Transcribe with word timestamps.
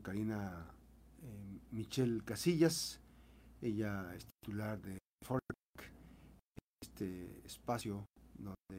Karina 0.00 0.72
eh, 1.22 1.60
Michelle 1.72 2.22
Casillas. 2.24 3.00
Ella 3.60 4.14
es 4.16 4.24
titular 4.26 4.80
de 4.80 4.96
Fortec, 5.24 5.92
este 6.80 7.42
espacio 7.44 8.06
donde 8.34 8.78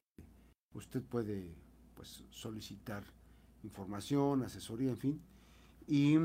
usted 0.74 1.04
puede 1.04 1.54
pues, 1.94 2.24
solicitar 2.32 3.04
información, 3.64 4.42
asesoría, 4.44 4.90
en 4.90 4.98
fin. 4.98 5.22
Y 5.88 6.18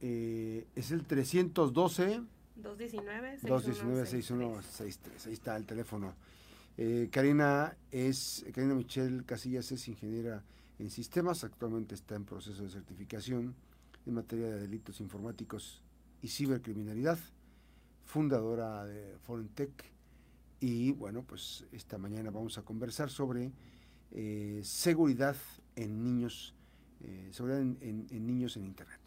eh, 0.00 0.68
es 0.74 0.92
el 0.92 1.04
312 1.04 2.22
219-6163. 2.62 5.26
Ahí 5.26 5.32
está 5.32 5.56
el 5.56 5.64
teléfono. 5.64 6.14
Eh, 6.76 7.08
Karina 7.10 7.74
es 7.90 8.44
Karina 8.54 8.74
Michelle 8.74 9.24
Casillas 9.24 9.72
es 9.72 9.88
ingeniera 9.88 10.44
en 10.78 10.90
sistemas, 10.90 11.42
actualmente 11.42 11.94
está 11.94 12.16
en 12.16 12.24
proceso 12.24 12.62
de 12.62 12.70
certificación 12.70 13.54
en 14.06 14.14
materia 14.14 14.46
de 14.46 14.60
delitos 14.60 15.00
informáticos 15.00 15.82
y 16.22 16.28
cibercriminalidad, 16.28 17.18
fundadora 18.04 18.84
de 18.84 19.16
Forentech 19.18 19.84
y 20.60 20.92
bueno, 20.92 21.22
pues 21.22 21.64
esta 21.72 21.96
mañana 21.96 22.30
vamos 22.30 22.58
a 22.58 22.62
conversar 22.62 23.10
sobre 23.10 23.52
eh, 24.12 24.60
seguridad 24.62 25.36
en 25.76 26.02
niños, 26.04 26.54
eh, 27.00 27.30
seguridad 27.32 27.60
en, 27.60 28.26
niños 28.26 28.56
en 28.56 28.66
internet. 28.66 29.00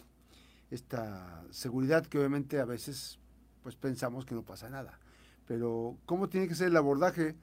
Esta 0.71 1.43
seguridad 1.51 2.05
que 2.07 2.17
obviamente 2.17 2.59
a 2.59 2.65
veces 2.65 3.19
pues 3.61 3.75
pensamos 3.75 4.25
que 4.25 4.33
no 4.33 4.43
pasa 4.43 4.69
nada, 4.69 4.99
pero 5.45 5.97
¿cómo 6.05 6.27
tiene 6.27 6.47
que 6.47 6.55
ser 6.55 6.67
el 6.67 6.77
abordaje? 6.77 7.35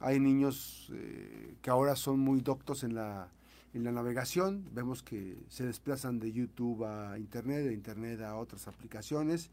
Hay 0.00 0.20
niños 0.20 0.90
eh, 0.92 1.56
que 1.62 1.70
ahora 1.70 1.96
son 1.96 2.20
muy 2.20 2.40
doctos 2.40 2.84
en 2.84 2.94
la, 2.94 3.30
en 3.74 3.84
la 3.84 3.92
navegación, 3.92 4.64
vemos 4.72 5.02
que 5.02 5.38
se 5.48 5.66
desplazan 5.66 6.18
de 6.18 6.32
YouTube 6.32 6.84
a 6.84 7.18
Internet, 7.18 7.64
de 7.64 7.74
Internet 7.74 8.20
a 8.22 8.36
otras 8.36 8.66
aplicaciones, 8.68 9.50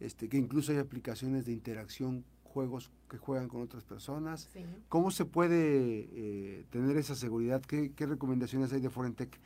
este, 0.00 0.28
que 0.28 0.36
incluso 0.36 0.72
hay 0.72 0.78
aplicaciones 0.78 1.44
de 1.44 1.52
interacción, 1.52 2.24
juegos 2.42 2.90
que 3.08 3.18
juegan 3.18 3.48
con 3.48 3.62
otras 3.62 3.84
personas. 3.84 4.50
¿Cómo 4.88 5.10
se 5.10 5.24
puede 5.24 6.08
eh, 6.12 6.64
tener 6.70 6.96
esa 6.96 7.14
seguridad? 7.14 7.62
¿Qué, 7.62 7.92
recomendaciones 7.98 8.72
hay 8.72 8.80
de 8.80 8.90
Forentec 8.90 9.38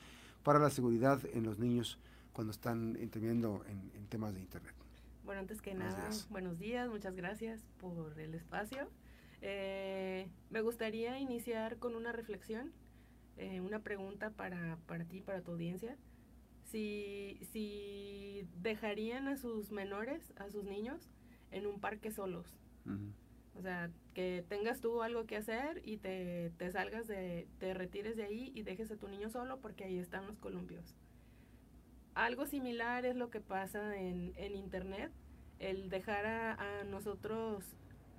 para 0.43 0.59
la 0.59 0.71
seguridad 0.71 1.21
en 1.33 1.45
los 1.45 1.59
niños 1.59 1.99
cuando 2.33 2.51
están 2.51 2.97
interviniendo 3.01 3.65
en, 3.69 4.07
temas 4.09 4.35
de 4.35 4.41
Internet? 4.41 4.75
Bueno, 5.25 5.41
antes 5.41 5.61
que 5.61 5.75
nada, 5.75 6.09
buenos 6.31 6.59
días, 6.59 6.89
muchas 6.89 7.17
gracias 7.17 7.65
por 7.81 8.19
el 8.21 8.35
espacio. 8.35 8.89
Eh, 9.43 10.29
me 10.51 10.61
gustaría 10.61 11.19
iniciar 11.19 11.79
con 11.79 11.97
una 11.97 12.13
reflexión, 12.13 12.73
eh, 13.37 13.61
una 13.61 13.81
pregunta 13.81 14.31
para, 14.31 14.79
para 14.87 15.05
ti, 15.05 15.21
para 15.21 15.43
tu 15.43 15.53
audiencia. 15.53 15.97
Si, 16.65 17.39
si 17.53 18.47
dejarían 18.61 19.29
a 19.29 19.37
sus 19.37 19.71
menores, 19.71 20.33
a 20.37 20.51
sus 20.51 20.65
niños, 20.65 21.11
en 21.51 21.67
un 21.67 21.81
parque 21.81 22.11
solos. 22.11 22.59
O 23.55 23.63
sea, 23.63 23.91
que 24.15 24.45
tengas 24.49 24.81
tú 24.81 25.03
algo 25.03 25.27
que 25.27 25.37
hacer 25.37 25.81
y 25.85 25.97
te, 25.97 26.53
te 26.57 26.71
salgas 26.71 27.07
de, 27.09 27.49
te 27.59 27.75
retires 27.75 28.17
de 28.17 28.25
ahí 28.25 28.53
y 28.55 28.63
dejes 28.63 28.91
a 28.91 28.97
tu 28.97 29.09
niño 29.09 29.31
solo 29.31 29.59
porque 29.61 29.85
ahí 29.85 29.99
están 29.99 30.27
los 30.27 30.39
columpios. 30.39 30.95
Algo 32.15 32.47
similar 32.47 33.05
es 33.05 33.17
lo 33.17 33.31
que 33.31 33.41
pasa 33.41 33.97
en, 33.97 34.33
en 34.37 34.55
internet, 34.55 35.11
el 35.59 35.89
dejar 35.89 36.27
a, 36.27 36.81
a 36.81 36.85
nosotros 36.85 37.77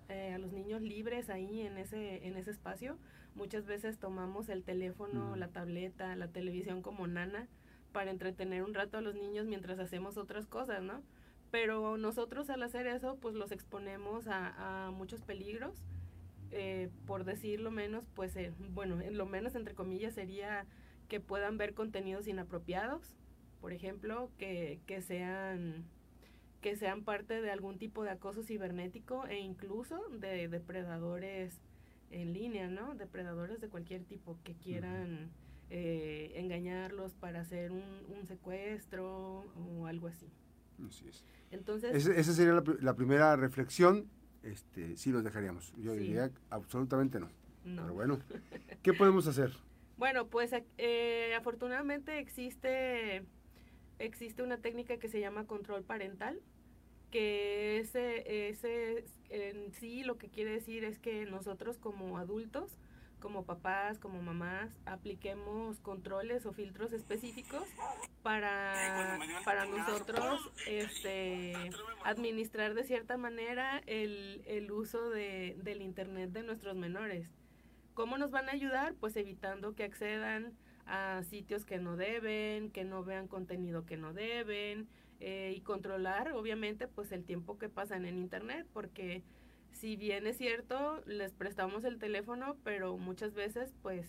eh, 0.09 0.33
a 0.33 0.37
los 0.37 0.51
niños 0.51 0.81
libres 0.81 1.29
ahí 1.29 1.61
en 1.61 1.77
ese, 1.77 2.25
en 2.25 2.37
ese 2.37 2.51
espacio. 2.51 2.97
Muchas 3.35 3.65
veces 3.65 3.99
tomamos 3.99 4.49
el 4.49 4.63
teléfono, 4.63 5.35
la 5.35 5.49
tableta, 5.49 6.15
la 6.15 6.27
televisión 6.27 6.81
como 6.81 7.07
nana 7.07 7.47
para 7.91 8.11
entretener 8.11 8.63
un 8.63 8.73
rato 8.73 8.97
a 8.97 9.01
los 9.01 9.15
niños 9.15 9.45
mientras 9.45 9.79
hacemos 9.79 10.17
otras 10.17 10.47
cosas, 10.47 10.81
¿no? 10.81 11.01
Pero 11.51 11.97
nosotros 11.97 12.49
al 12.49 12.63
hacer 12.63 12.87
eso, 12.87 13.17
pues 13.21 13.35
los 13.35 13.51
exponemos 13.51 14.27
a, 14.27 14.87
a 14.87 14.91
muchos 14.91 15.21
peligros. 15.21 15.83
Eh, 16.51 16.89
por 17.05 17.25
decirlo 17.25 17.71
menos, 17.71 18.07
pues, 18.15 18.35
eh, 18.37 18.53
bueno, 18.73 18.99
lo 19.11 19.25
menos 19.25 19.55
entre 19.55 19.75
comillas 19.75 20.13
sería 20.13 20.65
que 21.09 21.19
puedan 21.19 21.57
ver 21.57 21.73
contenidos 21.73 22.27
inapropiados, 22.27 23.17
por 23.59 23.73
ejemplo, 23.73 24.29
que, 24.37 24.79
que 24.85 25.01
sean 25.01 25.85
que 26.61 26.75
sean 26.75 27.03
parte 27.03 27.41
de 27.41 27.51
algún 27.51 27.77
tipo 27.77 28.03
de 28.03 28.11
acoso 28.11 28.43
cibernético 28.43 29.25
e 29.27 29.39
incluso 29.39 30.01
de 30.09 30.47
depredadores 30.47 31.61
en 32.11 32.33
línea, 32.33 32.67
¿no? 32.67 32.95
Depredadores 32.95 33.61
de 33.61 33.69
cualquier 33.69 34.03
tipo 34.03 34.37
que 34.43 34.55
quieran 34.55 35.29
eh, 35.69 36.31
engañarlos 36.35 37.13
para 37.13 37.41
hacer 37.41 37.71
un, 37.71 38.25
secuestro 38.25 39.45
o 39.55 39.85
algo 39.87 40.07
así. 40.07 40.27
Así 40.87 41.07
es. 41.07 41.23
Entonces... 41.51 42.07
esa 42.07 42.33
sería 42.33 42.63
la, 42.81 42.95
primera 42.95 43.35
reflexión. 43.35 44.09
Este, 44.43 44.95
sí 44.97 45.11
los 45.11 45.23
dejaríamos. 45.23 45.73
Yo 45.77 45.93
diría 45.93 46.31
absolutamente 46.49 47.19
no. 47.19 47.29
no. 47.65 47.83
Pero 47.83 47.93
bueno, 47.93 48.19
¿qué 48.83 48.93
podemos 48.93 49.27
hacer? 49.27 49.51
Bueno, 49.97 50.27
pues 50.27 50.51
eh, 50.77 51.33
afortunadamente 51.35 52.19
existe 52.19 53.25
existe 53.99 54.43
una 54.43 54.57
técnica 54.57 54.97
que 54.97 55.09
se 55.09 55.19
llama 55.19 55.47
control 55.47 55.83
parental, 55.83 56.39
que 57.11 57.79
ese, 57.79 58.49
ese 58.49 59.05
en 59.29 59.71
sí 59.73 60.03
lo 60.03 60.17
que 60.17 60.29
quiere 60.29 60.51
decir 60.51 60.83
es 60.83 60.99
que 60.99 61.25
nosotros 61.25 61.77
como 61.77 62.17
adultos, 62.17 62.77
como 63.19 63.45
papás, 63.45 63.97
como 63.97 64.21
mamás, 64.21 64.69
apliquemos 64.85 65.79
controles 65.79 66.45
o 66.45 66.53
filtros 66.53 66.93
específicos 66.93 67.63
para, 68.21 69.17
para 69.43 69.65
nosotros 69.65 70.51
este, 70.67 71.53
administrar 72.03 72.73
de 72.75 72.83
cierta 72.83 73.17
manera 73.17 73.81
el, 73.87 74.43
el 74.45 74.71
uso 74.71 75.09
de, 75.09 75.57
del 75.63 75.81
Internet 75.81 76.31
de 76.31 76.43
nuestros 76.43 76.75
menores. 76.75 77.27
¿Cómo 77.95 78.19
nos 78.19 78.29
van 78.29 78.49
a 78.49 78.51
ayudar? 78.51 78.93
Pues 78.99 79.15
evitando 79.15 79.73
que 79.73 79.83
accedan 79.83 80.53
a 80.87 81.23
sitios 81.23 81.65
que 81.65 81.79
no 81.79 81.97
deben, 81.97 82.71
que 82.71 82.83
no 82.83 83.03
vean 83.03 83.27
contenido 83.27 83.85
que 83.85 83.97
no 83.97 84.13
deben 84.13 84.87
eh, 85.19 85.53
y 85.55 85.61
controlar 85.61 86.31
obviamente 86.33 86.87
pues 86.87 87.11
el 87.11 87.23
tiempo 87.23 87.57
que 87.57 87.69
pasan 87.69 88.05
en 88.05 88.17
internet 88.17 88.65
porque 88.73 89.23
si 89.71 89.95
bien 89.95 90.25
es 90.27 90.37
cierto 90.37 91.01
les 91.05 91.33
prestamos 91.33 91.83
el 91.83 91.99
teléfono 91.99 92.57
pero 92.63 92.97
muchas 92.97 93.33
veces 93.33 93.73
pues 93.81 94.05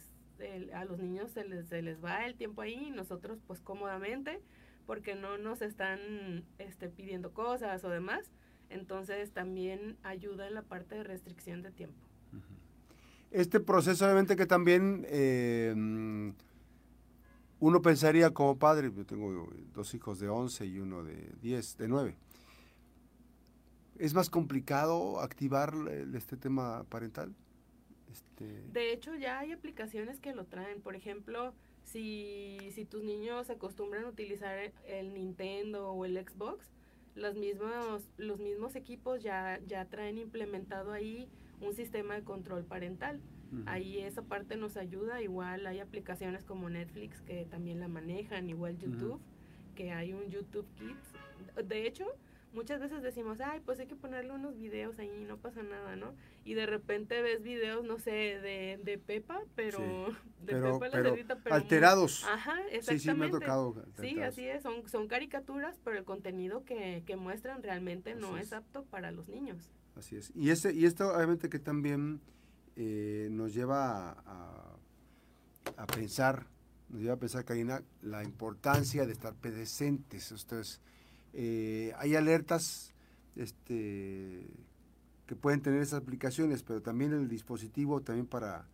a 0.72 0.84
los 0.84 0.98
niños 1.00 1.32
se 1.32 1.44
les, 1.44 1.66
se 1.66 1.82
les 1.82 2.02
va 2.02 2.24
el 2.24 2.36
tiempo 2.36 2.62
ahí 2.62 2.88
y 2.88 2.90
nosotros 2.90 3.38
pues 3.46 3.60
cómodamente 3.60 4.40
porque 4.86 5.16
no 5.16 5.36
nos 5.36 5.62
están 5.62 6.44
este, 6.58 6.88
pidiendo 6.88 7.32
cosas 7.32 7.82
o 7.84 7.90
demás 7.90 8.30
entonces 8.70 9.32
también 9.32 9.96
ayuda 10.02 10.46
en 10.46 10.54
la 10.54 10.62
parte 10.62 10.94
de 10.94 11.04
restricción 11.04 11.62
de 11.62 11.70
tiempo. 11.70 12.06
Este 13.30 13.60
proceso 13.60 14.04
obviamente 14.04 14.36
que 14.36 14.46
también 14.46 15.06
eh, 15.08 15.74
uno 17.60 17.82
pensaría 17.82 18.30
como 18.30 18.58
padre, 18.58 18.92
yo 18.94 19.04
tengo 19.04 19.48
dos 19.72 19.94
hijos 19.94 20.18
de 20.20 20.28
11 20.28 20.66
y 20.66 20.78
uno 20.78 21.02
de 21.02 21.32
10, 21.40 21.78
de 21.78 21.88
9. 21.88 22.16
¿Es 23.98 24.14
más 24.14 24.30
complicado 24.30 25.20
activar 25.20 25.74
este 26.14 26.36
tema 26.36 26.84
parental? 26.84 27.34
Este... 28.10 28.62
De 28.72 28.92
hecho, 28.92 29.14
ya 29.16 29.40
hay 29.40 29.52
aplicaciones 29.52 30.20
que 30.20 30.32
lo 30.32 30.44
traen. 30.44 30.80
Por 30.80 30.94
ejemplo, 30.94 31.52
si, 31.82 32.86
tus 32.90 33.02
niños 33.02 33.50
acostumbran 33.50 34.04
a 34.04 34.08
utilizar 34.08 34.72
el 34.86 35.14
Nintendo 35.14 35.90
o 35.90 36.04
el 36.04 36.16
Xbox, 36.16 36.70
los 37.16 37.34
mismos, 37.34 38.08
los 38.16 38.38
mismos 38.38 38.76
equipos 38.76 39.22
ya, 39.22 39.58
ya 39.66 39.84
traen 39.86 40.18
implementado 40.18 40.92
ahí 40.92 41.28
un 41.60 41.74
sistema 41.74 42.14
de 42.14 42.22
control 42.22 42.64
parental. 42.64 43.20
Ahí 43.66 43.98
esa 43.98 44.22
parte 44.22 44.56
nos 44.56 44.76
ayuda, 44.76 45.22
igual 45.22 45.66
hay 45.66 45.80
aplicaciones 45.80 46.44
como 46.44 46.68
Netflix 46.68 47.20
que 47.22 47.46
también 47.46 47.80
la 47.80 47.88
manejan, 47.88 48.48
igual 48.50 48.76
YouTube, 48.78 49.20
que 49.74 49.92
hay 49.92 50.12
un 50.12 50.28
YouTube 50.28 50.66
Kids. 50.76 51.66
De 51.66 51.86
hecho, 51.86 52.06
muchas 52.52 52.80
veces 52.80 53.02
decimos, 53.02 53.40
ay, 53.40 53.60
pues 53.64 53.78
hay 53.78 53.86
que 53.86 53.96
ponerle 53.96 54.32
unos 54.32 54.58
videos 54.58 54.98
ahí, 54.98 55.24
no 55.26 55.38
pasa 55.38 55.62
nada, 55.62 55.96
¿no? 55.96 56.14
Y 56.44 56.54
de 56.54 56.66
repente 56.66 57.20
ves 57.22 57.42
videos, 57.42 57.84
no 57.84 57.98
sé, 57.98 58.10
de, 58.10 58.80
de 58.82 58.98
Pepa, 58.98 59.40
pero... 59.54 59.78
de 60.40 60.52
pero, 60.52 60.78
Pepa 60.78 60.90
pero, 60.92 61.14
pero 61.42 61.54
alterados. 61.54 62.24
ajá, 62.24 62.56
exactamente. 62.70 62.98
Sí, 62.98 62.98
sí, 62.98 63.14
me 63.14 63.26
ha 63.26 63.30
tocado. 63.30 63.84
Sí, 64.00 64.20
así 64.20 64.46
es, 64.46 64.62
son, 64.62 64.88
son 64.88 65.08
caricaturas, 65.08 65.78
pero 65.84 65.98
el 65.98 66.04
contenido 66.04 66.64
que, 66.64 67.02
que 67.06 67.16
muestran 67.16 67.62
realmente 67.62 68.14
no 68.14 68.36
es. 68.38 68.52
apto 68.52 68.84
para 68.84 69.10
los 69.10 69.28
niños. 69.28 69.70
Así 69.94 70.16
es. 70.16 70.32
Y, 70.34 70.50
ese, 70.50 70.72
y 70.72 70.86
esto 70.86 71.12
obviamente 71.14 71.48
que 71.48 71.58
también 71.58 72.20
eh, 72.78 73.28
nos 73.30 73.52
lleva 73.52 74.12
a, 74.12 74.76
a, 75.76 75.86
pensar, 75.86 76.46
nos 76.88 77.02
lleva 77.02 77.14
a 77.14 77.18
pensar, 77.18 77.44
Karina, 77.44 77.82
la 78.02 78.22
importancia 78.22 79.04
de 79.04 79.12
estar 79.12 79.34
presentes. 79.34 80.30
Ustedes, 80.30 80.80
eh, 81.32 81.92
hay 81.96 82.14
alertas 82.14 82.94
este, 83.34 84.46
que 85.26 85.34
pueden 85.34 85.60
tener 85.60 85.82
esas 85.82 86.02
aplicaciones, 86.02 86.62
pero 86.62 86.80
también 86.80 87.12
el 87.12 87.28
dispositivo 87.28 88.00
también 88.00 88.26
para 88.26 88.68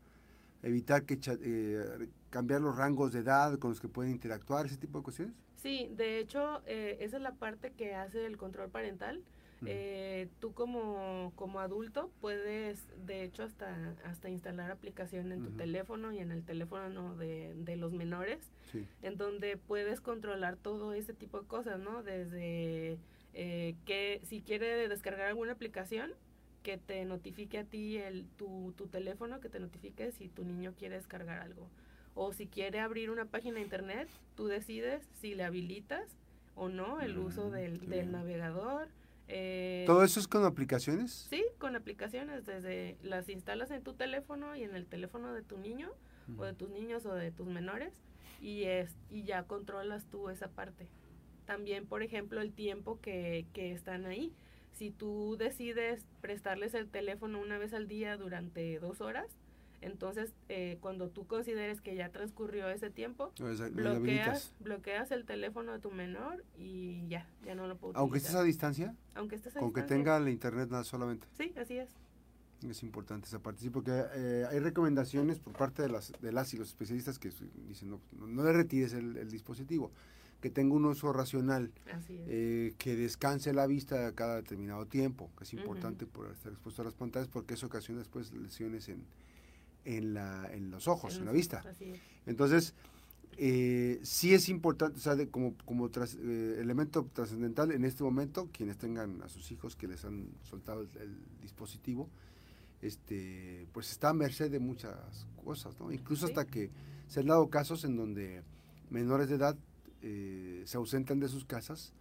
evitar 0.62 1.04
que 1.04 1.18
eh, 1.26 2.08
cambiar 2.28 2.60
los 2.60 2.76
rangos 2.76 3.12
de 3.12 3.20
edad 3.20 3.58
con 3.58 3.70
los 3.70 3.80
que 3.80 3.88
pueden 3.88 4.12
interactuar, 4.12 4.66
ese 4.66 4.76
tipo 4.76 4.98
de 4.98 5.04
cuestiones. 5.04 5.34
Sí, 5.56 5.90
de 5.96 6.18
hecho, 6.18 6.62
eh, 6.66 6.98
esa 7.00 7.16
es 7.16 7.22
la 7.22 7.32
parte 7.32 7.72
que 7.72 7.94
hace 7.94 8.26
el 8.26 8.36
control 8.36 8.68
parental. 8.68 9.22
Eh, 9.66 10.28
tú 10.40 10.52
como, 10.52 11.32
como 11.36 11.60
adulto 11.60 12.10
puedes, 12.20 12.86
de 13.06 13.24
hecho, 13.24 13.42
hasta, 13.42 13.94
hasta 14.04 14.28
instalar 14.28 14.70
aplicación 14.70 15.32
en 15.32 15.42
tu 15.42 15.50
teléfono 15.52 16.12
y 16.12 16.18
en 16.18 16.30
el 16.32 16.44
teléfono 16.44 17.16
de, 17.16 17.54
de 17.54 17.76
los 17.76 17.92
menores, 17.92 18.50
en 19.02 19.16
donde 19.16 19.56
puedes 19.56 20.00
controlar 20.00 20.56
todo 20.56 20.92
ese 20.92 21.14
tipo 21.14 21.40
de 21.40 21.46
cosas, 21.46 21.78
¿no? 21.78 22.02
Desde 22.02 22.98
eh, 23.32 23.74
que 23.84 24.20
si 24.24 24.40
quiere 24.40 24.88
descargar 24.88 25.28
alguna 25.28 25.52
aplicación, 25.52 26.12
que 26.62 26.78
te 26.78 27.04
notifique 27.04 27.58
a 27.58 27.64
ti 27.64 27.98
el, 27.98 28.26
tu, 28.36 28.72
tu 28.76 28.86
teléfono, 28.86 29.40
que 29.40 29.48
te 29.48 29.60
notifique 29.60 30.12
si 30.12 30.28
tu 30.28 30.44
niño 30.44 30.74
quiere 30.76 30.96
descargar 30.96 31.38
algo. 31.38 31.68
O 32.14 32.32
si 32.32 32.46
quiere 32.46 32.80
abrir 32.80 33.10
una 33.10 33.26
página 33.26 33.56
de 33.56 33.62
internet, 33.62 34.08
tú 34.34 34.46
decides 34.46 35.06
si 35.20 35.34
le 35.34 35.44
habilitas 35.44 36.16
o 36.54 36.68
no 36.68 37.00
el 37.00 37.18
uso 37.18 37.48
mm, 37.48 37.52
del, 37.52 37.88
del 37.88 38.12
navegador 38.12 38.88
eh, 39.28 39.84
¿Todo 39.86 40.04
eso 40.04 40.20
es 40.20 40.28
con 40.28 40.44
aplicaciones? 40.44 41.26
Sí, 41.30 41.44
con 41.58 41.76
aplicaciones. 41.76 42.44
Desde 42.44 42.98
las 43.02 43.28
instalas 43.28 43.70
en 43.70 43.82
tu 43.82 43.94
teléfono 43.94 44.54
y 44.56 44.62
en 44.62 44.74
el 44.74 44.86
teléfono 44.86 45.32
de 45.32 45.42
tu 45.42 45.58
niño, 45.58 45.90
o 46.36 46.44
de 46.44 46.54
tus 46.54 46.70
niños 46.70 47.04
o 47.06 47.14
de 47.14 47.30
tus 47.30 47.46
menores, 47.46 47.92
y, 48.40 48.64
es, 48.64 48.96
y 49.10 49.24
ya 49.24 49.44
controlas 49.44 50.06
tú 50.06 50.28
esa 50.28 50.48
parte. 50.48 50.88
También, 51.46 51.86
por 51.86 52.02
ejemplo, 52.02 52.40
el 52.40 52.52
tiempo 52.52 53.00
que, 53.00 53.46
que 53.52 53.72
están 53.72 54.06
ahí. 54.06 54.32
Si 54.72 54.90
tú 54.90 55.36
decides 55.38 56.04
prestarles 56.20 56.74
el 56.74 56.88
teléfono 56.88 57.40
una 57.40 57.58
vez 57.58 57.74
al 57.74 57.86
día 57.86 58.16
durante 58.16 58.78
dos 58.78 59.00
horas, 59.00 59.36
entonces, 59.80 60.32
eh, 60.48 60.78
cuando 60.80 61.08
tú 61.10 61.26
consideres 61.26 61.80
que 61.80 61.94
ya 61.94 62.08
transcurrió 62.10 62.68
ese 62.68 62.90
tiempo, 62.90 63.32
bloqueas, 63.72 64.52
bloqueas 64.60 65.10
el 65.10 65.24
teléfono 65.26 65.72
de 65.72 65.78
tu 65.78 65.90
menor 65.90 66.42
y 66.56 67.06
ya, 67.08 67.28
ya 67.44 67.54
no 67.54 67.66
lo 67.66 67.76
puedo 67.76 67.96
¿Aunque 67.96 68.18
estés 68.18 68.34
a 68.34 68.42
distancia? 68.42 68.94
Aunque 69.14 69.36
estés 69.36 69.56
a 69.56 69.60
Con 69.60 69.72
que 69.72 69.82
tenga 69.82 70.16
el 70.16 70.28
internet 70.28 70.70
nada 70.70 70.84
solamente. 70.84 71.26
Sí, 71.36 71.52
así 71.56 71.76
es. 71.76 71.90
Es 72.68 72.82
importante 72.82 73.26
esa 73.26 73.40
parte, 73.40 73.60
sí, 73.60 73.68
porque 73.68 73.90
eh, 74.14 74.46
hay 74.50 74.58
recomendaciones 74.58 75.38
por 75.38 75.52
parte 75.52 75.82
de 75.82 75.90
las, 75.90 76.12
de 76.22 76.32
las 76.32 76.54
y 76.54 76.56
los 76.56 76.68
especialistas 76.68 77.18
que 77.18 77.30
dicen, 77.68 77.90
no, 77.90 78.00
no 78.26 78.42
le 78.42 78.52
retires 78.54 78.94
el, 78.94 79.30
dispositivo, 79.30 79.90
que 80.40 80.48
tenga 80.48 80.74
un 80.74 80.86
uso 80.86 81.12
racional, 81.12 81.72
eh, 82.08 82.72
que 82.78 82.96
descanse 82.96 83.52
la 83.52 83.66
vista 83.66 84.10
cada 84.12 84.36
determinado 84.36 84.86
tiempo, 84.86 85.30
que 85.36 85.44
es 85.44 85.52
importante 85.52 86.06
por 86.06 86.30
estar 86.30 86.52
expuesto 86.52 86.80
a 86.80 86.86
las 86.86 86.94
pantallas, 86.94 87.28
porque 87.28 87.52
eso 87.52 87.66
ocasiona 87.66 87.98
después 87.98 88.32
lesiones 88.32 88.88
en, 88.88 89.04
en, 89.84 90.14
la, 90.14 90.48
en 90.52 90.70
los 90.70 90.88
ojos, 90.88 91.16
en, 91.16 91.26
la 91.26 91.32
vista. 91.32 91.62
Entonces, 92.26 92.74
eh, 93.36 94.00
sí 94.02 94.32
es 94.34 94.48
importante, 94.48 94.98
o 94.98 95.00
sea, 95.00 95.16
como, 95.26 95.56
como 95.64 95.86
eh, 95.88 96.56
elemento 96.60 97.08
trascendental 97.12 97.72
en 97.72 97.84
este 97.84 98.04
momento, 98.04 98.48
quienes 98.52 98.78
tengan 98.78 99.22
a 99.22 99.28
sus 99.28 99.50
hijos 99.50 99.76
que 99.76 99.88
les 99.88 100.04
han 100.04 100.28
soltado 100.42 100.82
el, 100.82 101.18
dispositivo, 101.40 102.08
este, 102.80 103.66
pues 103.72 103.90
está 103.90 104.10
a 104.10 104.14
merced 104.14 104.50
de 104.50 104.60
muchas 104.60 105.26
cosas, 105.44 105.78
¿no? 105.80 105.92
Incluso 105.92 106.26
hasta 106.26 106.44
que 106.46 106.70
se 107.08 107.20
han 107.20 107.26
dado 107.26 107.48
casos 107.48 107.84
en 107.84 107.96
donde 107.96 108.42
menores 108.90 109.28
de 109.28 109.36
edad 109.36 109.56
eh, 110.02 110.62
se 110.66 110.76
ausentan 110.76 111.18
de 111.18 111.28
sus 111.28 111.44
casas 111.44 111.92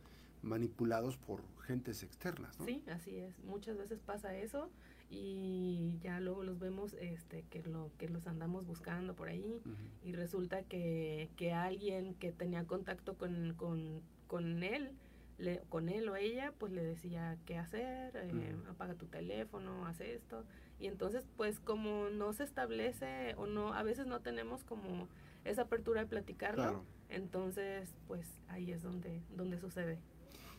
manipulados 0.42 1.18
por 1.18 1.42
gentes 1.62 2.04
externas, 2.04 2.60
¿no? 2.60 2.66
Sí, 2.66 2.84
así 2.88 3.16
es. 3.18 3.38
Muchas 3.46 3.78
veces 3.78 4.00
pasa 4.06 4.36
eso 4.36 4.70
y 5.14 6.00
ya 6.02 6.20
luego 6.20 6.44
los 6.44 6.58
vemos 6.60 6.94
este 6.94 7.44
que 7.52 7.62
lo 7.62 7.92
que 8.00 8.10
los 8.10 8.26
andamos 8.26 8.66
buscando 8.66 9.16
por 9.16 9.30
ahí. 9.30 9.62
Y 10.04 10.14
resulta 10.14 10.64
que, 10.64 11.30
que, 11.38 11.54
alguien 11.54 12.16
que 12.16 12.32
tenía 12.32 12.66
contacto 12.66 13.16
con, 13.16 13.54
con, 13.54 14.02
con 14.28 14.64
él 14.64 14.92
le, 15.38 15.62
con 15.70 15.90
él 15.90 16.10
o 16.10 16.16
ella 16.16 16.54
pues 16.58 16.72
le 16.72 16.84
decía 16.84 17.38
qué 17.46 17.58
hacer 17.58 18.16
eh, 18.16 18.56
apaga 18.70 18.94
tu 18.94 19.08
teléfono 19.08 19.88
haz 19.88 20.00
esto 20.00 20.46
y 20.80 20.86
entonces 20.86 21.26
pues 21.36 21.60
como 21.60 22.10
no 22.10 22.34
se 22.34 22.44
establece 22.44 23.34
o 23.38 23.48
no 23.48 23.74
a 23.74 23.82
veces 23.82 24.06
no 24.06 24.22
tenemos 24.22 24.64
como 24.64 25.08
esa 25.44 25.64
apertura 25.64 26.02
de 26.02 26.08
platicarlo 26.08 26.86
entonces 27.10 27.96
pues 28.08 28.28
ahí 28.48 28.72
es 28.72 28.84
donde 28.84 29.24
donde 29.36 29.58
sucede 29.58 29.98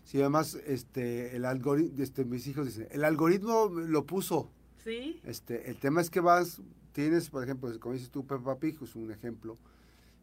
Sí, 0.05 0.21
además, 0.21 0.55
este, 0.67 1.35
el 1.35 1.45
algoritmo, 1.47 2.03
este, 2.03 2.25
mis 2.25 2.47
hijos 2.47 2.67
dicen, 2.67 2.89
el 2.91 3.05
algoritmo 3.05 3.69
lo 3.69 4.05
puso. 4.05 4.51
Sí. 4.85 5.21
Este, 5.25 5.71
el 5.71 5.77
tema 5.77 6.03
es 6.03 6.11
que 6.11 6.21
vas, 6.21 6.61
tienes, 6.93 7.31
por 7.31 7.43
ejemplo, 7.43 7.71
como 7.81 7.95
dices 7.95 8.11
tú, 8.11 8.27
Peppa 8.27 8.59
Pig, 8.59 8.77
es 8.83 8.95
un 8.95 9.11
ejemplo. 9.11 9.57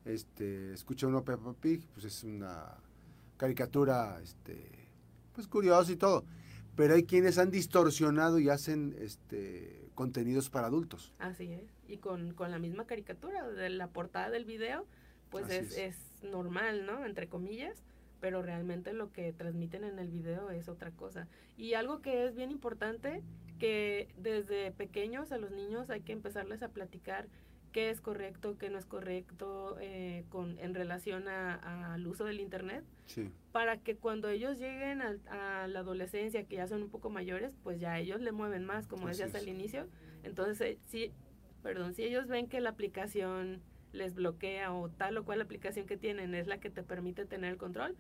Este, 0.06 0.72
escucha 0.74 1.08
uno 1.08 1.24
Peppa 1.24 1.54
Pig, 1.54 1.84
pues 1.94 2.06
es 2.06 2.24
una 2.24 2.78
caricatura, 3.38 4.20
este, 4.22 4.70
pues 5.34 5.48
curiosa 5.48 5.92
y 5.92 5.96
todo. 5.96 6.24
Pero 6.76 6.94
hay 6.94 7.04
quienes 7.04 7.40
han 7.40 7.50
distorsionado 7.50 8.40
y 8.40 8.50
hacen, 8.50 8.96
este, 9.00 9.90
contenidos 9.96 10.52
para 10.52 10.68
adultos. 10.68 11.12
Así 11.18 11.52
es. 11.52 11.70
Y 11.88 11.98
con, 11.98 12.34
con 12.36 12.52
la 12.52 12.60
misma 12.60 12.86
caricatura, 12.86 13.50
de 13.50 13.70
la 13.70 13.88
portada 13.88 14.30
del 14.30 14.46
video, 14.46 14.86
pues 15.32 15.50
es, 15.50 15.76
es 15.76 15.96
normal, 16.24 16.86
¿no? 16.86 17.04
Entre 17.04 17.28
comillas 17.28 17.82
pero 18.22 18.42
realmente 18.44 18.94
lo 18.94 19.12
que 19.12 19.34
transmiten 19.34 19.84
en 19.84 20.00
el 20.00 20.10
video 20.10 20.52
es 20.52 20.70
otra 20.70 20.92
cosa. 20.92 21.28
Y 21.58 21.74
algo 21.74 22.02
que 22.02 22.26
es 22.26 22.36
bien 22.36 22.52
importante, 22.52 23.24
que 23.60 24.08
desde 24.18 24.72
pequeños 24.72 25.32
a 25.32 25.38
los 25.38 25.52
niños 25.52 25.90
hay 25.90 26.02
que 26.02 26.14
empezarles 26.14 26.64
a 26.64 26.70
platicar 26.70 27.28
qué 27.72 27.90
es 27.90 28.00
correcto, 28.00 28.58
qué 28.58 28.70
no 28.70 28.78
es 28.78 28.86
correcto 28.86 29.78
eh, 29.80 30.26
con, 30.30 30.60
en 30.60 30.76
relación 30.76 31.28
al 31.28 32.06
uso 32.06 32.26
del 32.26 32.40
Internet, 32.40 32.84
para 33.52 33.78
que 33.78 33.96
cuando 33.96 34.30
ellos 34.30 34.60
lleguen 34.60 35.02
a, 35.02 35.68
la 35.68 35.80
adolescencia, 35.80 36.44
que 36.44 36.58
ya 36.58 36.68
son 36.68 36.84
un 36.84 36.90
poco 36.90 37.10
mayores, 37.10 37.56
pues 37.64 37.80
ya 37.80 37.98
ellos 37.98 38.22
le 38.22 38.32
mueven 38.32 38.66
más, 38.66 38.88
como 38.88 39.08
decías 39.08 39.34
al 39.36 39.48
inicio. 39.48 39.88
Entonces, 40.24 40.62
eh, 40.62 40.78
si, 40.88 41.12
perdón, 41.64 41.94
si 41.94 42.04
ellos 42.04 42.28
ven 42.28 42.48
que 42.48 42.62
la 42.62 42.70
aplicación 42.70 43.62
les 43.94 44.14
bloquea 44.14 44.74
o 44.74 44.90
tal 44.90 45.18
o 45.18 45.26
cual 45.26 45.42
aplicación 45.42 45.86
que 45.86 45.98
tienen 45.98 46.36
es 46.36 46.48
la 46.48 46.60
que 46.60 46.70
te 46.70 46.84
permite 46.84 47.26
tener 47.26 47.52
el 47.52 47.58
control, 47.58 47.96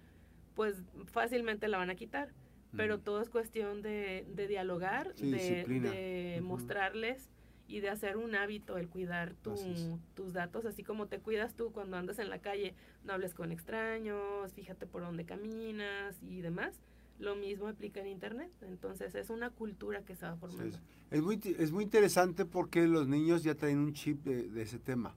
pues 0.62 0.84
fácilmente 1.08 1.68
la 1.68 1.80
van 1.80 1.90
a 1.90 1.96
quitar. 1.96 2.36
Pero 2.78 3.00
todo 3.00 3.20
es 3.20 3.30
cuestión 3.32 3.82
de, 3.82 4.28
de 4.30 4.48
dialogar, 4.48 5.16
de, 5.16 6.40
mostrarles 6.44 7.32
y 7.68 7.80
de 7.80 7.90
hacer 7.90 8.16
un 8.16 8.36
hábito 8.36 8.78
el 8.78 8.88
cuidar 8.88 9.34
tus 9.34 10.34
datos, 10.34 10.66
así 10.66 10.84
como 10.84 11.08
te 11.08 11.18
cuidas 11.18 11.56
tú 11.56 11.72
cuando 11.72 11.98
andas 11.98 12.20
en 12.20 12.30
la 12.30 12.38
calle, 12.38 12.76
no 13.04 13.14
hables 13.14 13.34
con 13.34 13.52
extraños, 13.52 14.54
fíjate 14.54 14.86
por 14.86 15.02
dónde 15.02 15.26
caminas 15.26 16.22
y 16.22 16.42
demás. 16.42 16.80
Lo 17.18 17.36
mismo 17.36 17.68
aplica 17.68 18.00
en 18.00 18.08
Internet. 18.08 18.52
Entonces 18.62 19.16
es 19.16 19.32
una 19.32 19.50
cultura 19.50 20.06
que 20.06 20.16
se 20.16 20.28
va 20.28 20.36
formando. 20.36 20.78
es, 21.10 21.24
muy, 21.24 21.42
es 21.58 21.72
muy 21.72 21.86
interesante 21.86 22.46
porque 22.46 22.86
los 22.88 23.08
niños 23.08 23.42
ya 23.42 23.56
traen 23.56 23.80
un 23.80 23.94
chip 23.94 24.24
de 24.24 24.62
ese 24.62 24.78
tema. 24.78 25.16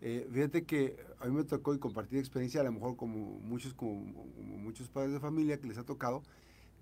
Eh, 0.00 0.28
fíjate 0.32 0.64
que 0.64 0.96
a 1.20 1.26
mí 1.26 1.32
me 1.32 1.44
tocó 1.44 1.74
y 1.74 1.78
compartir 1.78 2.18
experiencia, 2.18 2.60
a 2.60 2.64
lo 2.64 2.72
mejor 2.72 2.96
como 2.96 3.38
muchos, 3.40 3.74
como, 3.74 4.26
muchos 4.58 4.88
padres 4.88 5.12
de 5.12 5.20
familia 5.20 5.58
que 5.60 5.68
les 5.68 5.78
ha 5.78 5.84
tocado, 5.84 6.22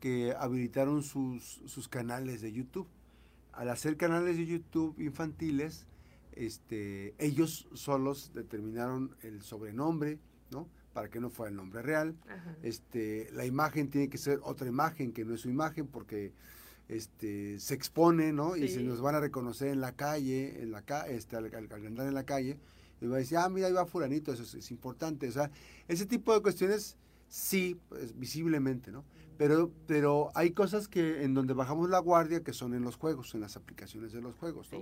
que 0.00 0.34
habilitaron 0.38 1.02
sus, 1.02 1.60
sus 1.66 1.88
canales 1.88 2.40
de 2.40 2.52
YouTube. 2.52 2.88
Al 3.52 3.68
hacer 3.68 3.96
canales 3.96 4.36
de 4.36 4.46
YouTube 4.46 4.98
infantiles, 4.98 5.86
este, 6.32 7.14
ellos 7.18 7.68
solos 7.74 8.32
determinaron 8.34 9.14
el 9.22 9.42
sobrenombre, 9.42 10.18
¿no? 10.50 10.68
Para 10.92 11.08
que 11.10 11.20
no 11.20 11.30
fuera 11.30 11.50
el 11.50 11.56
nombre 11.56 11.82
real. 11.82 12.16
Este, 12.62 13.28
la 13.32 13.44
imagen 13.44 13.90
tiene 13.90 14.08
que 14.08 14.18
ser 14.18 14.40
otra 14.42 14.66
imagen 14.68 15.12
que 15.12 15.24
no 15.24 15.34
es 15.34 15.42
su 15.42 15.50
imagen 15.50 15.86
porque 15.86 16.32
este, 16.90 17.60
se 17.60 17.74
expone, 17.74 18.32
¿no? 18.32 18.56
Y 18.56 18.68
se 18.68 18.82
nos 18.82 19.00
van 19.00 19.14
a 19.14 19.20
reconocer 19.20 19.68
en 19.68 19.80
la 19.80 19.92
calle, 19.92 20.60
en 20.60 20.72
la 20.72 20.80
este, 21.08 21.36
al, 21.36 21.46
andar 21.54 22.08
en 22.08 22.14
la 22.14 22.24
calle, 22.24 22.58
y 23.00 23.06
va 23.06 23.16
a 23.16 23.18
decir, 23.20 23.38
ah, 23.38 23.48
mira, 23.48 23.68
ahí 23.68 23.72
va 23.72 23.86
fulanito, 23.86 24.32
eso 24.32 24.42
es, 24.42 24.70
importante. 24.72 25.28
O 25.28 25.32
sea, 25.32 25.50
ese 25.86 26.04
tipo 26.04 26.34
de 26.34 26.42
cuestiones 26.42 26.96
sí, 27.28 27.78
pues, 27.88 28.18
visiblemente, 28.18 28.90
¿no? 28.90 29.04
Pero, 29.38 29.70
pero 29.86 30.32
hay 30.34 30.50
cosas 30.50 30.88
que 30.88 31.22
en 31.22 31.32
donde 31.32 31.54
bajamos 31.54 31.88
la 31.88 32.00
guardia 32.00 32.42
que 32.42 32.52
son 32.52 32.74
en 32.74 32.82
los 32.82 32.96
juegos, 32.96 33.34
en 33.34 33.40
las 33.40 33.56
aplicaciones 33.56 34.12
de 34.12 34.20
los 34.20 34.34
juegos, 34.34 34.70
¿no? 34.72 34.80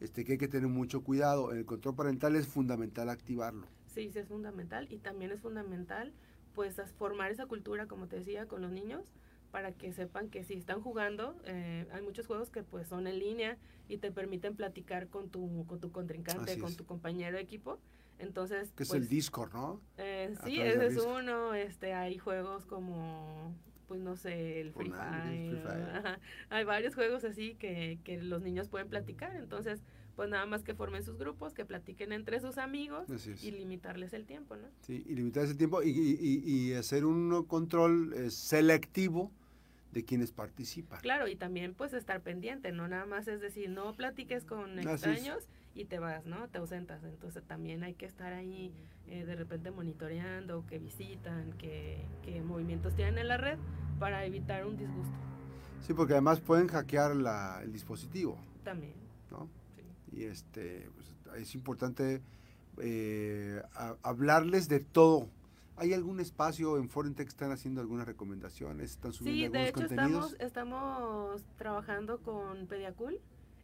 Este, 0.00 0.24
que 0.24 0.32
hay 0.32 0.38
que 0.38 0.48
tener 0.48 0.68
mucho 0.68 1.02
cuidado. 1.02 1.52
El 1.52 1.66
control 1.66 1.96
parental 1.96 2.36
es 2.36 2.46
fundamental 2.46 3.10
activarlo. 3.10 3.66
Sí, 3.88 4.08
sí, 4.12 4.20
es 4.20 4.28
fundamental. 4.28 4.86
Y 4.90 4.98
también 4.98 5.32
es 5.32 5.40
fundamental, 5.40 6.14
pues, 6.54 6.80
formar 6.96 7.32
esa 7.32 7.46
cultura, 7.46 7.86
como 7.86 8.06
te 8.06 8.16
decía, 8.16 8.46
con 8.46 8.62
los 8.62 8.70
niños, 8.70 9.12
para 9.52 9.70
que 9.72 9.92
sepan 9.92 10.30
que 10.30 10.42
si 10.42 10.54
están 10.54 10.80
jugando, 10.80 11.36
eh, 11.44 11.86
hay 11.92 12.02
muchos 12.02 12.26
juegos 12.26 12.50
que 12.50 12.62
pues 12.62 12.88
son 12.88 13.06
en 13.06 13.18
línea 13.18 13.58
y 13.86 13.98
te 13.98 14.10
permiten 14.10 14.56
platicar 14.56 15.08
con 15.08 15.28
tu, 15.28 15.66
con 15.66 15.78
tu 15.78 15.92
contrincante, 15.92 16.58
con 16.58 16.74
tu 16.74 16.86
compañero 16.86 17.36
de 17.36 17.42
equipo. 17.42 17.78
Entonces, 18.18 18.72
que 18.72 18.84
es 18.84 18.90
el 18.92 19.00
pues, 19.00 19.10
Discord, 19.10 19.52
¿no? 19.52 19.80
Eh, 19.98 20.34
sí, 20.44 20.58
ese 20.58 20.86
es 20.86 20.96
uno. 20.96 21.54
Este, 21.54 21.92
hay 21.92 22.16
juegos 22.16 22.64
como, 22.64 23.54
pues 23.88 24.00
no 24.00 24.16
sé, 24.16 24.62
el 24.62 24.72
Free 24.72 24.90
Fire. 24.90 25.62
hay 26.50 26.64
varios 26.64 26.94
juegos 26.94 27.22
así 27.24 27.54
que, 27.56 27.98
que 28.04 28.22
los 28.22 28.40
niños 28.40 28.68
pueden 28.68 28.88
platicar. 28.88 29.36
Entonces, 29.36 29.82
pues 30.16 30.30
nada 30.30 30.46
más 30.46 30.62
que 30.62 30.74
formen 30.74 31.04
sus 31.04 31.18
grupos, 31.18 31.52
que 31.52 31.66
platiquen 31.66 32.12
entre 32.12 32.40
sus 32.40 32.56
amigos 32.56 33.06
y 33.42 33.50
limitarles 33.50 34.14
el 34.14 34.24
tiempo, 34.24 34.56
¿no? 34.56 34.68
Sí, 34.80 35.04
y 35.06 35.14
limitarles 35.14 35.50
el 35.50 35.58
tiempo 35.58 35.82
y, 35.82 35.90
y, 35.90 36.72
hacer 36.74 37.04
un 37.04 37.44
control 37.44 38.14
eh, 38.14 38.30
selectivo 38.30 39.30
de 39.92 40.04
quienes 40.04 40.32
participan. 40.32 41.00
Claro, 41.00 41.28
y 41.28 41.36
también 41.36 41.74
pues 41.74 41.92
estar 41.92 42.20
pendiente, 42.22 42.72
no 42.72 42.88
nada 42.88 43.06
más 43.06 43.28
es 43.28 43.40
decir, 43.40 43.68
no 43.70 43.92
platiques 43.94 44.44
con 44.44 44.78
extraños 44.78 45.48
y 45.74 45.84
te 45.84 45.98
vas, 45.98 46.26
¿no? 46.26 46.48
Te 46.48 46.58
ausentas. 46.58 47.04
Entonces 47.04 47.44
también 47.44 47.84
hay 47.84 47.94
que 47.94 48.06
estar 48.06 48.32
ahí 48.32 48.72
eh, 49.06 49.24
de 49.24 49.36
repente 49.36 49.70
monitoreando, 49.70 50.66
que 50.66 50.78
visitan, 50.78 51.52
que, 51.52 52.06
movimientos 52.44 52.94
tienen 52.94 53.18
en 53.18 53.28
la 53.28 53.36
red 53.36 53.58
para 53.98 54.24
evitar 54.24 54.66
un 54.66 54.76
disgusto. 54.76 55.14
Sí, 55.80 55.92
porque 55.94 56.14
además 56.14 56.40
pueden 56.40 56.68
hackear 56.68 57.14
la, 57.14 57.60
el 57.62 57.72
dispositivo. 57.72 58.38
También. 58.64 58.94
¿no? 59.30 59.48
Y 60.10 60.24
este, 60.24 60.88
pues, 60.94 61.40
es 61.40 61.54
importante 61.54 62.22
eh, 62.80 63.62
hablarles 64.02 64.68
de 64.68 64.80
todo. 64.80 65.28
¿Hay 65.76 65.92
algún 65.94 66.20
espacio 66.20 66.76
en 66.76 66.88
Forentech 66.88 67.28
están 67.28 67.50
haciendo 67.50 67.80
algunas 67.80 68.06
recomendaciones? 68.06 68.92
¿Están 68.92 69.12
subiendo 69.12 69.58
sí, 69.58 69.62
de 69.64 69.68
hecho 69.68 69.84
Estamos, 69.84 70.36
estamos 70.38 71.44
trabajando 71.56 72.20
con 72.20 72.66
Pediacul 72.66 73.20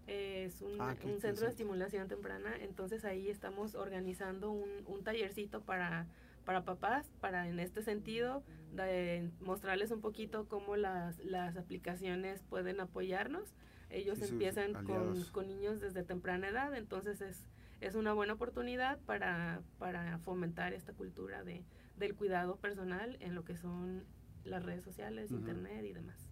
es 0.09 0.63
un, 0.63 0.81
ah, 0.81 0.97
centro 1.21 1.45
de 1.45 1.51
estimulación 1.51 2.09
temprana, 2.09 2.57
entonces 2.61 3.05
ahí 3.05 3.29
estamos 3.29 3.75
organizando 3.75 4.51
un, 4.51 4.69
un 4.87 5.05
tallercito 5.05 5.61
para, 5.61 6.07
para 6.47 6.65
papás, 6.65 7.11
para 7.21 7.47
en 7.47 7.61
este 7.61 7.83
sentido 7.83 8.43
de 8.73 9.31
mostrarles 9.41 9.91
un 9.91 10.01
poquito 10.01 10.49
cómo 10.49 10.77
las, 10.77 11.19
las 11.19 11.57
aplicaciones 11.57 12.43
pueden 12.43 12.81
apoyarnos. 12.81 13.55
Ellos 13.91 14.21
empiezan 14.23 14.73
con, 14.85 15.23
con, 15.33 15.47
niños 15.47 15.81
desde 15.81 16.03
temprana 16.03 16.49
edad, 16.49 16.75
entonces 16.75 17.21
es, 17.21 17.45
es 17.81 17.95
una 17.95 18.13
buena 18.15 18.35
oportunidad 18.35 18.99
para, 19.01 19.63
para 19.79 20.19
fomentar 20.21 20.73
esta 20.73 20.93
cultura 20.95 21.43
de, 21.43 21.65
del 21.99 22.15
cuidado 22.15 22.57
personal 22.57 23.17
en 23.21 23.35
lo 23.35 23.45
que 23.45 23.57
son 23.57 24.05
las 24.45 24.65
redes 24.65 24.85
sociales, 24.85 25.31
internet 25.31 25.85
y 25.85 25.93
demás. 25.93 26.31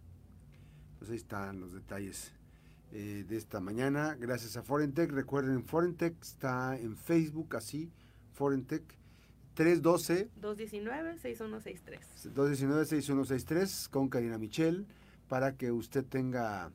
Pues 0.98 1.10
ahí 1.10 1.16
están 1.16 1.60
los 1.60 1.72
detalles 1.72 2.32
eh, 2.92 3.24
de 3.28 3.36
esta 3.36 3.60
mañana, 3.60 4.16
gracias 4.18 4.56
a 4.56 4.62
Forentech. 4.62 5.10
Recuerden, 5.10 5.64
Forentech 5.64 6.14
está 6.22 6.78
en 6.78 6.96
Facebook, 6.96 7.56
así, 7.56 7.92
Forentech. 8.32 8.82
312 9.54 10.30
219-6163. 10.42 12.00
219-6163 12.34 13.88
con 13.88 14.10
Karina 14.10 14.36
Michel 14.36 14.86
para 15.28 15.56
que 15.56 15.72
usted 15.72 16.04
tenga 16.04 16.70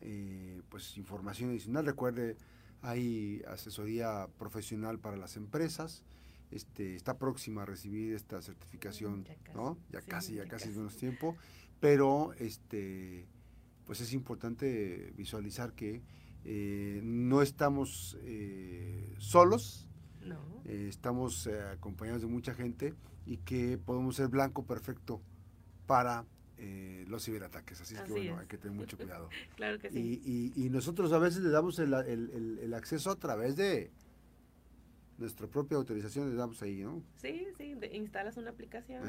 eh, 0.00 0.60
pues 0.68 0.96
información 0.98 1.50
adicional. 1.50 1.86
Recuerde, 1.86 2.36
hay 2.82 3.42
asesoría 3.48 4.28
profesional 4.38 4.98
para 4.98 5.16
las 5.16 5.36
empresas. 5.36 6.02
Este, 6.50 6.94
está 6.94 7.18
próxima 7.18 7.62
a 7.62 7.66
recibir 7.66 8.14
esta 8.14 8.40
certificación, 8.40 9.24
ya 9.24 9.34
casi, 9.42 9.56
¿no? 9.56 9.78
Ya 9.90 10.00
casi, 10.00 10.34
ya, 10.34 10.44
casi, 10.46 10.66
casi 10.66 10.78
menos 10.78 10.96
tiempo. 10.96 11.36
Pero 11.80 12.32
este 12.34 13.26
pues 13.86 14.00
es 14.00 14.12
importante 14.12 15.12
visualizar 15.16 15.72
que 15.72 16.02
eh, 16.44 17.00
no 17.02 17.40
estamos 17.40 18.18
eh, 18.22 19.14
solos, 19.18 19.88
eh, 20.64 20.86
estamos 20.88 21.48
acompañados 21.72 22.22
de 22.22 22.28
mucha 22.28 22.52
gente 22.52 22.94
y 23.24 23.38
que 23.38 23.78
podemos 23.78 24.16
ser 24.16 24.28
blanco 24.28 24.66
perfecto 24.66 25.22
para 25.86 26.26
los 27.06 27.24
ciberataques. 27.24 27.80
Así, 27.82 27.94
es 27.94 28.00
que 28.00 28.10
bueno, 28.10 28.38
hay 28.38 28.46
que 28.46 28.58
tener 28.58 28.76
mucho 28.76 28.96
cuidado. 28.96 29.28
claro 29.56 29.78
que 29.78 29.90
sí. 29.90 30.52
Y, 30.56 30.70
nosotros 30.70 31.12
a 31.12 31.18
veces 31.18 31.42
le 31.42 31.50
damos 31.50 31.78
el, 31.78 32.74
acceso 32.74 33.10
a 33.10 33.16
través 33.16 33.56
de 33.56 33.92
nuestra 35.18 35.46
propia 35.46 35.76
autorización, 35.76 36.30
le 36.30 36.36
damos 36.36 36.62
ahí, 36.62 36.82
¿no? 36.82 37.02
Sí, 37.16 37.46
sí, 37.56 37.74
instalas 37.92 38.36
una 38.36 38.50
aplicación. 38.50 39.02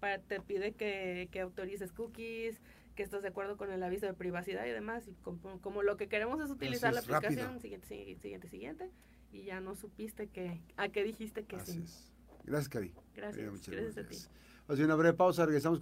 Para, 0.00 0.18
te 0.18 0.40
pide 0.40 0.72
que, 0.72 1.28
que 1.30 1.40
autorices 1.40 1.92
cookies, 1.92 2.60
que 2.94 3.02
estás 3.02 3.22
de 3.22 3.28
acuerdo 3.28 3.56
con 3.56 3.70
el 3.70 3.82
aviso 3.82 4.06
de 4.06 4.14
privacidad 4.14 4.66
y 4.66 4.70
demás. 4.70 5.06
Y 5.08 5.14
como, 5.60 5.82
lo 5.82 5.96
que 5.96 6.08
queremos 6.08 6.40
es 6.40 6.50
utilizar 6.50 6.92
la 6.92 7.00
aplicación 7.00 7.60
siguiente, 7.60 7.86
siguiente, 7.86 8.48
siguiente, 8.48 8.90
y 9.32 9.44
ya 9.44 9.60
no 9.60 9.74
supiste 9.74 10.28
que, 10.28 10.60
a 10.76 10.88
qué 10.88 11.04
dijiste 11.04 11.44
que 11.44 11.56
Así 11.56 11.72
sí. 11.72 11.82
Es. 11.84 12.12
Gracias, 12.44 12.68
Cari. 12.68 12.92
Gracias. 13.14 13.68
gracias, 13.68 13.98
a 13.98 14.08
ti. 14.08 14.82
una 14.82 14.94
breve 14.94 15.16
pausa, 15.16 15.46
regresamos. 15.46 15.72